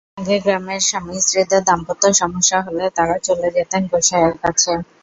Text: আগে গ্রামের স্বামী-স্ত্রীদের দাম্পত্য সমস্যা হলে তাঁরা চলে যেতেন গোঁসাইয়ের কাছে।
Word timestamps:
আগে 0.17 0.35
গ্রামের 0.39 0.81
স্বামী-স্ত্রীদের 0.87 1.61
দাম্পত্য 1.63 2.03
সমস্যা 2.21 2.57
হলে 2.65 2.85
তাঁরা 2.97 3.17
চলে 3.27 3.47
যেতেন 3.55 3.81
গোঁসাইয়ের 3.91 4.35
কাছে। 4.43 4.71